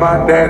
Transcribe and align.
my 0.00 0.26
dad 0.26 0.49